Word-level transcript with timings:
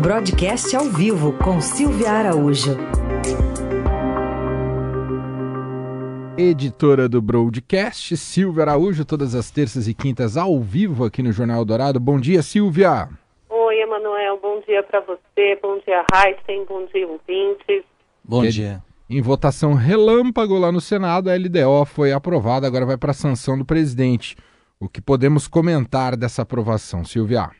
Broadcast 0.00 0.74
ao 0.74 0.86
vivo 0.86 1.34
com 1.34 1.60
Silvia 1.60 2.10
Araújo. 2.10 2.74
Editora 6.38 7.06
do 7.06 7.20
Broadcast, 7.20 8.16
Silvia 8.16 8.62
Araújo, 8.62 9.04
todas 9.04 9.34
as 9.34 9.50
terças 9.50 9.86
e 9.86 9.92
quintas 9.92 10.38
ao 10.38 10.58
vivo 10.58 11.04
aqui 11.04 11.22
no 11.22 11.30
Jornal 11.32 11.66
Dourado. 11.66 12.00
Bom 12.00 12.18
dia, 12.18 12.40
Silvia. 12.40 13.10
Oi, 13.50 13.76
Emanuel. 13.82 14.38
Bom 14.40 14.62
dia 14.66 14.82
para 14.82 15.00
você. 15.00 15.58
Bom 15.62 15.78
dia, 15.86 16.02
Heisen. 16.14 16.64
Bom 16.64 16.86
dia, 16.86 17.06
ouvintes. 17.06 17.84
Bom 18.24 18.42
dia. 18.46 18.82
Em 19.08 19.20
votação 19.20 19.74
relâmpago 19.74 20.58
lá 20.58 20.72
no 20.72 20.80
Senado, 20.80 21.28
a 21.28 21.34
LDO 21.34 21.84
foi 21.84 22.10
aprovada, 22.10 22.66
agora 22.66 22.86
vai 22.86 22.96
para 22.96 23.10
a 23.10 23.14
sanção 23.14 23.58
do 23.58 23.66
presidente. 23.66 24.34
O 24.80 24.88
que 24.88 25.02
podemos 25.02 25.46
comentar 25.46 26.16
dessa 26.16 26.40
aprovação, 26.40 27.04
Silvia? 27.04 27.50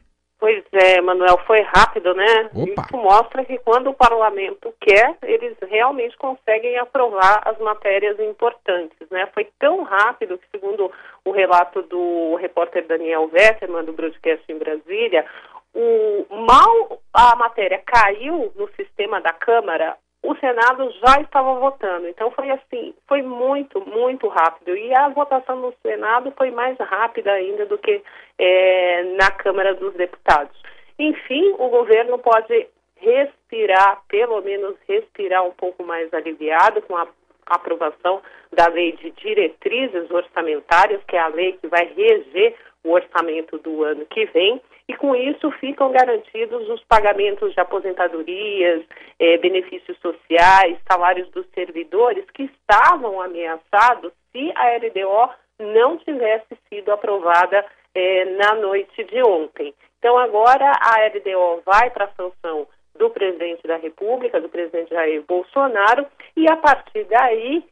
É, 0.72 1.00
Manuel, 1.00 1.36
foi 1.46 1.60
rápido, 1.62 2.14
né? 2.14 2.48
Opa. 2.54 2.82
Isso 2.82 2.96
mostra 2.96 3.44
que 3.44 3.58
quando 3.58 3.90
o 3.90 3.94
parlamento 3.94 4.72
quer, 4.80 5.16
eles 5.22 5.56
realmente 5.68 6.16
conseguem 6.16 6.78
aprovar 6.78 7.42
as 7.44 7.58
matérias 7.58 8.18
importantes, 8.20 9.08
né? 9.10 9.28
Foi 9.34 9.48
tão 9.58 9.82
rápido 9.82 10.38
que, 10.38 10.46
segundo 10.50 10.90
o 11.24 11.32
relato 11.32 11.82
do 11.82 12.36
repórter 12.36 12.86
Daniel 12.86 13.26
Vetterman, 13.26 13.84
do 13.84 13.92
Broadcast 13.92 14.44
em 14.48 14.58
Brasília, 14.58 15.26
o 15.74 16.26
mal 16.30 17.00
a 17.12 17.34
matéria 17.34 17.82
caiu 17.84 18.52
no 18.54 18.68
sistema 18.74 19.20
da 19.20 19.32
Câmara, 19.32 19.96
o 20.22 20.34
Senado 20.36 20.90
já 21.04 21.20
estava 21.20 21.54
votando. 21.54 22.06
Então 22.08 22.30
foi 22.32 22.50
assim, 22.50 22.94
foi 23.08 23.22
muito, 23.22 23.80
muito 23.86 24.28
rápido. 24.28 24.76
E 24.76 24.94
a 24.94 25.08
votação 25.08 25.56
no 25.56 25.74
Senado 25.82 26.32
foi 26.36 26.50
mais 26.50 26.76
rápida 26.78 27.32
ainda 27.32 27.64
do 27.66 27.78
que 27.78 28.02
é, 28.38 29.02
na 29.18 29.30
Câmara 29.30 29.74
dos 29.74 29.94
Deputados. 29.94 30.56
Enfim, 30.98 31.54
o 31.58 31.68
governo 31.68 32.18
pode 32.18 32.66
respirar, 32.96 34.02
pelo 34.08 34.42
menos 34.42 34.76
respirar 34.86 35.44
um 35.46 35.52
pouco 35.52 35.82
mais 35.84 36.12
aliviado 36.12 36.82
com 36.82 36.96
a 36.96 37.08
aprovação 37.46 38.20
da 38.52 38.68
lei 38.68 38.92
de 38.92 39.10
diretrizes 39.12 40.10
orçamentárias, 40.10 41.02
que 41.04 41.16
é 41.16 41.20
a 41.20 41.28
lei 41.28 41.52
que 41.54 41.66
vai 41.66 41.86
reger 41.96 42.54
o 42.84 42.92
orçamento 42.92 43.58
do 43.58 43.82
ano 43.82 44.04
que 44.06 44.26
vem 44.26 44.60
e 44.90 44.96
com 44.96 45.14
isso 45.14 45.48
ficam 45.52 45.92
garantidos 45.92 46.68
os 46.68 46.82
pagamentos 46.82 47.54
de 47.54 47.60
aposentadorias, 47.60 48.82
eh, 49.20 49.38
benefícios 49.38 49.96
sociais, 49.98 50.78
salários 50.90 51.30
dos 51.30 51.46
servidores 51.54 52.24
que 52.34 52.42
estavam 52.42 53.20
ameaçados 53.20 54.12
se 54.32 54.52
a 54.56 54.76
LDO 54.78 55.30
não 55.60 55.96
tivesse 55.98 56.58
sido 56.68 56.90
aprovada 56.90 57.64
eh, 57.94 58.24
na 58.36 58.56
noite 58.56 59.04
de 59.04 59.22
ontem. 59.22 59.72
Então 60.00 60.18
agora 60.18 60.72
a 60.80 61.06
LDO 61.06 61.62
vai 61.64 61.88
para 61.90 62.06
a 62.06 62.14
sanção 62.14 62.66
do 62.98 63.10
presidente 63.10 63.64
da 63.68 63.76
República, 63.76 64.40
do 64.40 64.48
presidente 64.48 64.90
Jair 64.90 65.22
Bolsonaro, 65.22 66.04
e 66.36 66.50
a 66.50 66.56
partir 66.56 67.04
daí 67.04 67.64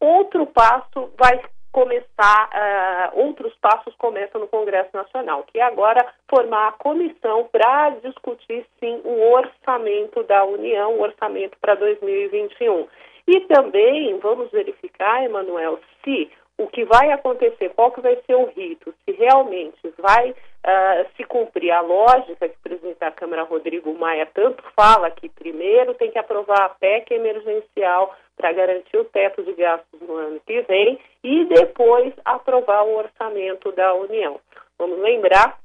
outro 0.00 0.46
passo 0.46 1.12
vai 1.18 1.42
começar, 1.74 2.50
uh, 2.54 3.20
outros 3.20 3.52
passos 3.56 3.92
começam 3.96 4.40
no 4.40 4.46
Congresso 4.46 4.90
Nacional, 4.94 5.42
que 5.42 5.58
é 5.58 5.62
agora 5.64 6.06
formar 6.30 6.68
a 6.68 6.72
comissão 6.72 7.48
para 7.50 7.90
discutir, 8.00 8.64
sim, 8.78 9.00
o 9.02 9.32
orçamento 9.32 10.22
da 10.22 10.44
União, 10.44 10.94
o 10.94 11.02
orçamento 11.02 11.58
para 11.60 11.74
2021. 11.74 12.86
E 13.26 13.40
também 13.40 14.16
vamos 14.18 14.52
verificar, 14.52 15.24
Emanuel, 15.24 15.80
se 16.04 16.30
o 16.56 16.68
que 16.68 16.84
vai 16.84 17.10
acontecer, 17.10 17.70
qual 17.70 17.90
que 17.90 18.00
vai 18.00 18.16
ser 18.24 18.36
o 18.36 18.46
rito, 18.46 18.94
se 19.04 19.10
realmente 19.16 19.92
vai 19.98 20.32
uh, 20.64 21.06
se 21.16 21.24
cumprir 21.24 21.70
a 21.70 21.80
lógica 21.80 22.48
que 22.48 22.56
o 22.56 22.62
presidente 22.62 22.98
da 22.98 23.10
Câmara, 23.10 23.42
Rodrigo 23.42 23.94
Maia, 23.94 24.26
tanto 24.32 24.62
fala 24.74 25.10
que 25.10 25.28
primeiro 25.28 25.94
tem 25.94 26.10
que 26.10 26.18
aprovar 26.18 26.62
a 26.62 26.68
PEC 26.70 27.12
emergencial 27.12 28.14
para 28.36 28.52
garantir 28.52 28.96
o 28.96 29.04
teto 29.04 29.42
de 29.42 29.52
gastos 29.52 30.00
no 30.00 30.16
ano 30.16 30.40
que 30.46 30.62
vem 30.62 30.98
e 31.22 31.44
depois 31.44 32.12
aprovar 32.24 32.84
o 32.84 32.96
orçamento 32.96 33.70
da 33.72 33.94
União. 33.94 34.40
Vamos 34.78 34.98
lembrar 34.98 35.58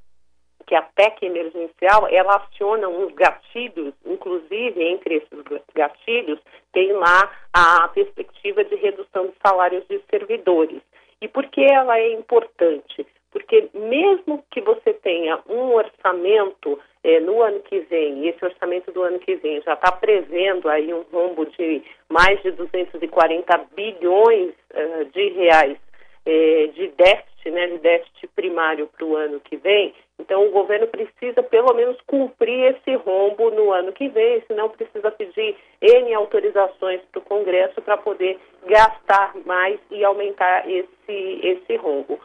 que 0.68 0.76
a 0.76 0.84
PEC 0.84 1.26
emergencial, 1.26 2.08
ela 2.12 2.36
aciona 2.36 2.88
uns 2.88 3.12
gatilhos, 3.14 3.94
inclusive 4.06 4.84
entre 4.84 5.16
esses 5.16 5.64
gatilhos 5.74 6.40
tem 6.72 6.94
lá 6.94 7.32
a 7.52 7.88
perspectiva 7.88 8.64
de 8.64 8.76
redução 8.76 9.26
dos 9.26 9.36
salários 9.44 9.84
de 9.88 10.00
servidores. 10.12 10.82
E 11.20 11.28
por 11.28 11.48
que 11.48 11.62
ela 11.62 11.98
é 11.98 12.14
importante? 12.14 13.06
Porque 13.32 13.70
mesmo 13.74 14.44
que 14.52 14.62
você 14.62 14.89
tenha 15.10 15.40
um 15.50 15.74
orçamento 15.74 16.80
eh, 17.04 17.20
no 17.20 17.42
ano 17.42 17.62
que 17.62 17.80
vem, 17.80 18.20
e 18.20 18.30
esse 18.30 18.46
orçamento 18.46 18.92
do 18.92 19.02
ano 19.02 19.18
que 19.18 19.36
vem 19.38 19.60
já 19.62 19.74
está 19.74 19.92
prevendo 19.92 20.70
aí 20.70 20.94
um 20.94 21.02
rombo 21.12 21.48
de 21.48 21.82
mais 22.08 22.40
de 22.44 22.52
240 22.52 23.58
bilhões 23.76 24.52
uh, 24.52 25.06
de 25.06 25.30
reais 25.30 25.78
eh, 26.28 26.70
de 26.76 26.90
déficit, 26.90 27.50
né, 27.50 27.68
de 27.68 27.78
déficit 27.80 28.28
primário 28.36 28.88
para 28.96 29.04
o 29.04 29.16
ano 29.16 29.40
que 29.40 29.58
vem, 29.58 29.96
então 30.20 30.46
o 30.46 30.52
governo 30.52 30.86
precisa 30.86 31.42
pelo 31.42 31.74
menos 31.74 31.98
cumprir 32.06 32.76
esse 32.76 32.94
rombo 32.98 33.50
no 33.50 33.72
ano 33.72 33.92
que 33.92 34.10
vem, 34.10 34.44
senão 34.48 34.70
precisa 34.70 35.10
pedir 35.10 35.56
N 35.82 36.14
autorizações 36.14 37.02
para 37.12 37.20
o 37.20 37.24
Congresso 37.24 37.82
para 37.82 37.98
poder 37.98 38.38
gastar 38.68 39.34
mais 39.44 39.80
e 39.90 40.04
aumentar 40.04 40.70
esse, 40.70 41.40
esse 41.42 41.76
rombo. 41.78 42.20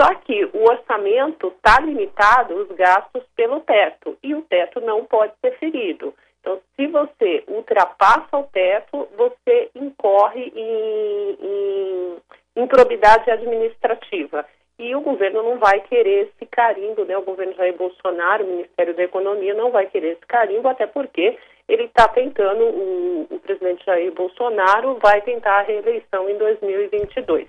Só 0.00 0.14
que 0.16 0.44
o 0.46 0.64
orçamento 0.64 1.48
está 1.48 1.80
limitado, 1.80 2.54
os 2.56 2.68
gastos, 2.76 3.22
pelo 3.36 3.60
teto, 3.60 4.16
e 4.22 4.34
o 4.34 4.42
teto 4.42 4.80
não 4.80 5.04
pode 5.04 5.32
ser 5.40 5.56
ferido. 5.58 6.12
Então, 6.40 6.60
se 6.76 6.86
você 6.88 7.44
ultrapassa 7.48 8.36
o 8.36 8.44
teto, 8.44 9.08
você 9.16 9.70
incorre 9.74 10.52
em, 10.54 12.16
improbidade 12.56 13.30
administrativa. 13.30 14.44
E 14.78 14.94
o 14.94 15.00
governo 15.00 15.42
não 15.42 15.58
vai 15.58 15.80
querer 15.80 16.28
esse 16.28 16.46
carimbo, 16.50 17.04
né? 17.04 17.16
O 17.16 17.22
governo 17.22 17.54
Jair 17.54 17.76
Bolsonaro, 17.76 18.44
o 18.44 18.48
Ministério 18.48 18.94
da 18.94 19.04
Economia, 19.04 19.54
não 19.54 19.70
vai 19.70 19.86
querer 19.86 20.12
esse 20.12 20.26
carimbo, 20.26 20.68
até 20.68 20.86
porque 20.86 21.38
ele 21.68 21.84
está 21.84 22.08
tentando, 22.08 22.64
o, 22.64 23.26
o 23.30 23.38
presidente 23.38 23.84
Jair 23.86 24.12
Bolsonaro 24.12 24.98
vai 25.00 25.20
tentar 25.22 25.60
a 25.60 25.62
reeleição 25.62 26.28
em 26.28 26.36
2022. 26.36 27.48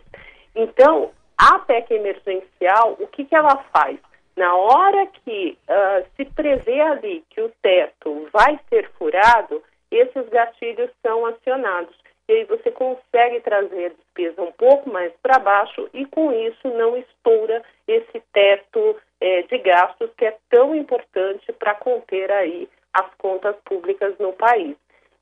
Então, 0.55 1.11
a 1.37 1.59
PEC 1.59 1.93
emergencial, 1.93 2.95
o 2.99 3.07
que, 3.07 3.25
que 3.25 3.35
ela 3.35 3.57
faz? 3.73 3.99
Na 4.35 4.55
hora 4.55 5.07
que 5.07 5.57
uh, 5.69 6.05
se 6.15 6.25
prevê 6.25 6.81
ali 6.81 7.23
que 7.29 7.41
o 7.41 7.51
teto 7.61 8.27
vai 8.33 8.59
ser 8.69 8.89
furado, 8.97 9.63
esses 9.89 10.27
gatilhos 10.29 10.89
são 11.01 11.25
acionados. 11.25 11.95
E 12.27 12.33
aí 12.33 12.43
você 12.45 12.71
consegue 12.71 13.39
trazer 13.41 13.85
a 13.85 13.89
despesa 13.89 14.41
um 14.41 14.51
pouco 14.51 14.89
mais 14.89 15.13
para 15.21 15.39
baixo 15.39 15.87
e 15.93 16.05
com 16.07 16.31
isso 16.31 16.67
não 16.69 16.97
estoura 16.97 17.63
esse 17.87 18.19
teto 18.33 18.97
eh, 19.21 19.43
de 19.43 19.57
gastos 19.59 20.09
que 20.17 20.25
é 20.25 20.35
tão 20.49 20.75
importante 20.75 21.53
para 21.53 21.75
conter 21.75 22.31
aí 22.31 22.67
as 22.93 23.13
contas 23.19 23.55
públicas 23.63 24.17
no 24.17 24.33
país. 24.33 24.75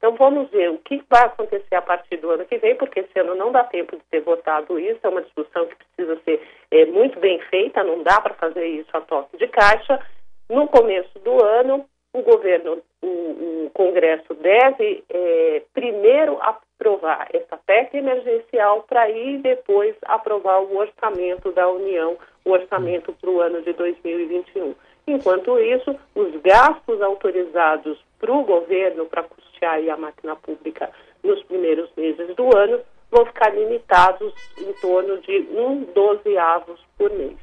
Então 0.04 0.18
vamos 0.18 0.50
ver 0.50 0.70
o 0.70 0.80
que 0.80 1.02
vai 1.10 1.24
acontecer 1.24 1.76
a 1.76 1.82
partir 1.82 2.18
do 2.18 2.30
ano 2.30 2.44
que 2.44 2.58
vem, 2.58 2.76
porque 2.76 3.00
esse 3.00 3.18
ano 3.18 3.36
não 3.36 3.54
dá 3.54 3.64
tempo 3.64 3.96
de 3.96 4.04
ser 4.10 4.20
votado 4.20 4.78
isso, 4.78 5.00
é 5.02 5.08
uma 5.08 5.22
discussão 5.22 5.66
que 5.66 5.78
precisa 5.78 6.20
ser 6.26 6.42
é, 6.72 6.86
muito 6.88 7.18
bem 7.22 7.40
feita, 7.50 7.86
não 7.86 8.04
dá 8.04 8.20
para 8.20 8.34
fazer 8.34 8.66
isso 8.66 8.90
a 8.92 9.00
toque 9.00 9.38
de 9.38 9.48
caixa. 9.48 9.98
No 10.50 10.68
começo 10.68 11.18
do 11.20 11.42
ano, 11.42 11.86
o 12.12 12.22
governo, 12.22 12.80
o, 13.02 13.08
o 13.08 13.72
Congresso 13.74 14.34
deve 14.34 15.06
é, 15.10 15.62
primeiro 15.74 16.38
aprovar 16.42 17.30
essa 17.34 17.56
PEC 17.66 17.96
emergencial 17.96 18.84
para 18.84 19.10
ir 19.10 19.38
depois 19.38 19.96
aprovar 20.04 20.64
o 20.64 20.80
orçamento 20.80 21.50
da 21.54 21.70
União, 21.70 22.18
o 22.44 22.52
orçamento 22.52 23.14
para 23.14 23.30
o 23.30 23.40
ano 23.40 23.62
de 23.62 23.72
2021. 23.72 24.76
Enquanto 25.08 25.58
isso, 25.60 25.98
os 26.14 26.36
gastos 26.42 27.02
autorizados 27.02 27.98
para 28.20 28.34
o 28.34 28.44
governo 28.44 29.06
para 29.06 29.24
custear 29.64 29.90
a 29.90 29.98
máquina 29.98 30.36
pública 30.36 30.90
nos 31.24 31.42
primeiros 31.44 31.90
meses 31.96 32.36
do 32.36 32.56
ano 32.56 32.80
vão 33.10 33.26
ficar 33.26 33.50
limitados 33.54 34.34
em 34.58 34.74
torno 34.74 35.20
de 35.22 35.48
um 35.52 35.86
dozeavos 35.94 36.80
por 36.98 37.10
mês. 37.12 37.38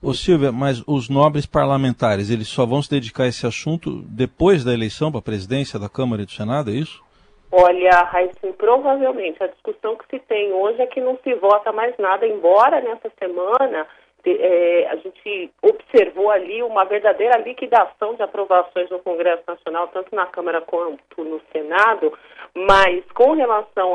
Ô 0.00 0.14
Silvia, 0.14 0.52
mas 0.52 0.82
os 0.86 1.08
nobres 1.08 1.44
parlamentares, 1.44 2.30
eles 2.30 2.46
só 2.48 2.64
vão 2.64 2.80
se 2.80 2.88
dedicar 2.88 3.24
a 3.24 3.26
esse 3.26 3.44
assunto 3.46 4.02
depois 4.04 4.64
da 4.64 4.72
eleição 4.72 5.10
para 5.10 5.18
a 5.18 5.22
presidência 5.22 5.78
da 5.78 5.88
Câmara 5.88 6.22
e 6.22 6.24
do 6.24 6.30
Senado, 6.30 6.70
é 6.70 6.74
isso? 6.74 7.02
Olha, 7.50 7.90
Raíssa, 8.04 8.46
provavelmente 8.56 9.42
a 9.42 9.48
discussão 9.48 9.96
que 9.96 10.04
se 10.08 10.20
tem 10.26 10.52
hoje 10.52 10.80
é 10.80 10.86
que 10.86 11.00
não 11.00 11.18
se 11.24 11.34
vota 11.34 11.72
mais 11.72 11.96
nada, 11.98 12.26
embora 12.26 12.80
nessa 12.80 13.10
semana 13.18 13.86
é, 14.26 14.88
a 14.90 14.96
gente 14.96 15.50
observou 15.62 16.30
ali 16.30 16.62
uma 16.62 16.84
verdadeira 16.84 17.38
liquidação 17.38 18.14
de 18.14 18.22
aprovações 18.22 18.90
no 18.90 18.98
Congresso 18.98 19.42
Nacional, 19.46 19.88
tanto 19.88 20.14
na 20.14 20.26
Câmara 20.26 20.60
quanto 20.60 21.24
no 21.24 21.40
Senado, 21.52 22.12
mas 22.54 23.04
com 23.12 23.32
relação 23.32 23.94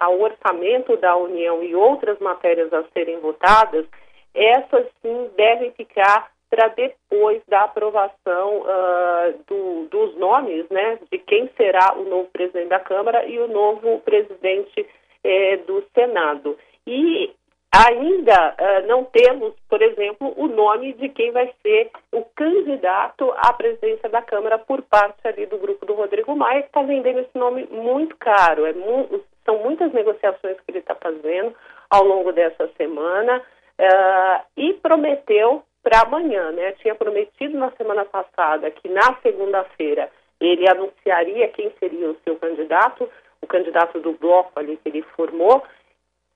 ao 0.00 0.20
orçamento 0.20 0.96
da 0.96 1.16
União 1.16 1.62
e 1.62 1.74
outras 1.74 2.18
matérias 2.18 2.72
a 2.72 2.84
serem 2.92 3.18
votadas, 3.20 3.86
essas 4.34 4.86
sim 5.00 5.30
devem 5.36 5.70
ficar 5.72 6.30
para 6.50 6.68
depois 6.68 7.40
da 7.48 7.62
aprovação 7.62 8.58
uh, 8.60 9.34
do, 9.46 9.86
dos 9.86 10.14
nomes, 10.16 10.68
né, 10.68 10.98
de 11.10 11.18
quem 11.18 11.48
será 11.56 11.94
o 11.96 12.04
novo 12.04 12.28
presidente 12.30 12.68
da 12.68 12.78
Câmara 12.78 13.24
e 13.24 13.38
o 13.38 13.48
novo 13.48 14.00
presidente 14.00 14.86
eh, 15.24 15.56
do 15.66 15.82
Senado. 15.94 16.58
E 16.86 17.32
ainda 17.72 18.54
uh, 18.54 18.86
não 18.86 19.04
temos, 19.04 19.54
por 19.68 19.80
exemplo, 19.80 20.34
o 20.36 20.46
nome 20.46 20.92
de 20.92 21.08
quem 21.08 21.32
vai 21.32 21.52
ser 21.62 21.90
o 22.12 22.22
candidato 22.36 23.32
à 23.38 23.52
presidência 23.54 24.10
da 24.10 24.20
Câmara 24.20 24.58
por 24.58 24.82
parte 24.82 25.26
ali 25.26 25.46
do 25.46 25.56
grupo 25.56 25.86
do 25.86 25.94
Rodrigo 25.94 26.36
Maia, 26.36 26.62
que 26.62 26.68
está 26.68 26.82
vendendo 26.82 27.20
esse 27.20 27.36
nome 27.36 27.66
muito 27.70 28.14
caro. 28.18 28.66
É 28.66 28.72
mu 28.74 29.22
são 29.44 29.58
muitas 29.58 29.92
negociações 29.92 30.56
que 30.60 30.70
ele 30.70 30.78
está 30.78 30.94
fazendo 30.94 31.52
ao 31.90 32.04
longo 32.04 32.30
dessa 32.32 32.68
semana 32.76 33.38
uh, 33.38 34.44
e 34.56 34.74
prometeu 34.74 35.64
para 35.82 36.02
amanhã, 36.02 36.52
né? 36.52 36.72
Tinha 36.72 36.94
prometido 36.94 37.58
na 37.58 37.70
semana 37.72 38.04
passada 38.04 38.70
que 38.70 38.88
na 38.88 39.16
segunda-feira 39.20 40.08
ele 40.40 40.68
anunciaria 40.68 41.48
quem 41.48 41.72
seria 41.80 42.10
o 42.10 42.16
seu 42.22 42.36
candidato, 42.36 43.08
o 43.40 43.46
candidato 43.46 44.00
do 44.00 44.12
bloco 44.12 44.52
ali 44.56 44.76
que 44.76 44.88
ele 44.88 45.02
formou, 45.16 45.62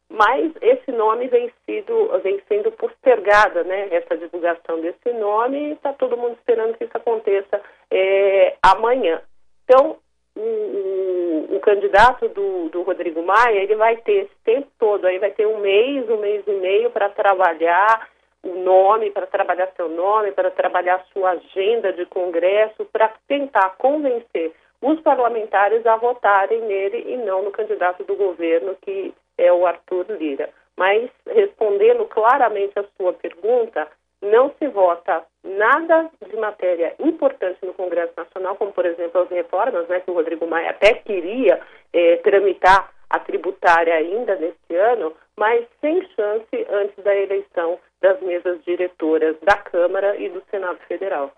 mas 0.08 0.52
esse 0.60 0.92
nome 0.92 1.26
vem, 1.28 1.52
sido, 1.64 2.08
vem 2.22 2.40
sendo 2.48 2.70
postergada, 2.72 3.64
né? 3.64 3.88
Essa 3.90 4.16
divulgação 4.16 4.80
desse 4.80 5.12
nome 5.12 5.72
está 5.72 5.92
todo 5.92 6.16
mundo 6.16 6.36
esperando 6.38 6.76
que 6.76 6.84
isso 6.84 6.96
aconteça 6.96 7.60
é, 7.90 8.56
amanhã. 8.62 9.20
Então, 9.64 9.96
o, 10.36 10.40
o, 10.40 11.56
o 11.56 11.60
candidato 11.60 12.28
do, 12.28 12.68
do, 12.68 12.82
Rodrigo 12.82 13.22
Maia, 13.22 13.58
ele 13.58 13.74
vai 13.74 13.96
ter 13.96 14.24
esse 14.24 14.36
tempo 14.44 14.68
todo, 14.78 15.06
aí 15.06 15.18
vai 15.18 15.32
ter 15.32 15.46
um 15.46 15.58
mês, 15.58 16.08
um 16.08 16.18
mês 16.18 16.44
e 16.46 16.52
meio 16.52 16.90
para 16.90 17.08
trabalhar 17.08 18.08
o 18.44 18.54
nome, 18.54 19.10
para 19.10 19.26
trabalhar 19.26 19.72
seu 19.74 19.88
nome, 19.88 20.30
para 20.30 20.50
trabalhar 20.50 21.04
sua 21.12 21.30
agenda 21.30 21.92
de 21.92 22.06
congresso, 22.06 22.84
para 22.92 23.12
tentar 23.26 23.70
convencer 23.76 24.52
os 24.80 25.00
parlamentares 25.00 25.84
a 25.84 25.96
votarem 25.96 26.60
nele 26.60 27.04
e 27.08 27.16
não 27.16 27.42
no 27.42 27.50
candidato 27.50 28.04
do 28.04 28.14
governo, 28.14 28.76
que 28.80 29.12
é 29.38 29.52
o 29.52 29.66
Arthur 29.66 30.06
Lira. 30.18 30.50
Mas, 30.76 31.10
respondendo 31.26 32.04
claramente 32.06 32.78
a 32.78 32.84
sua 32.96 33.12
pergunta, 33.14 33.88
não 34.22 34.52
se 34.58 34.66
vota 34.68 35.24
nada 35.44 36.10
de 36.28 36.36
matéria 36.36 36.94
importante 36.98 37.58
no 37.64 37.74
Congresso 37.74 38.12
Nacional, 38.16 38.56
como, 38.56 38.72
por 38.72 38.84
exemplo, 38.84 39.22
as 39.22 39.30
reformas, 39.30 39.88
né, 39.88 40.00
que 40.00 40.10
o 40.10 40.14
Rodrigo 40.14 40.46
Maia 40.46 40.70
até 40.70 40.94
queria 40.94 41.60
eh, 41.92 42.16
tramitar 42.16 42.90
a 43.08 43.18
tributária 43.18 43.94
ainda 43.94 44.34
neste 44.36 44.74
ano, 44.74 45.12
mas 45.36 45.64
sem 45.80 46.02
chance 46.14 46.66
antes 46.70 47.04
da 47.04 47.14
eleição 47.14 47.78
das 48.00 48.20
mesas 48.20 48.62
diretoras 48.64 49.36
da 49.42 49.56
Câmara 49.56 50.16
e 50.16 50.28
do 50.28 50.42
Senado 50.50 50.78
Federal. 50.88 51.32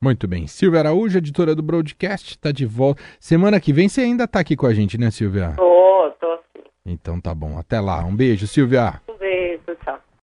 Muito 0.00 0.26
bem. 0.26 0.46
Silvia 0.46 0.80
Araújo, 0.80 1.18
editora 1.18 1.54
do 1.54 1.62
Broadcast, 1.62 2.30
está 2.30 2.50
de 2.52 2.66
volta. 2.66 3.00
Semana 3.20 3.60
que 3.60 3.72
vem 3.72 3.88
você 3.88 4.02
ainda 4.02 4.24
está 4.24 4.40
aqui 4.40 4.56
com 4.56 4.66
a 4.66 4.74
gente, 4.74 4.98
né, 4.98 5.10
Silvia? 5.10 5.50
Sim. 5.50 5.71
Então 6.84 7.20
tá 7.20 7.34
bom. 7.34 7.58
Até 7.58 7.80
lá. 7.80 8.04
Um 8.04 8.14
beijo, 8.14 8.46
Silvia. 8.46 9.00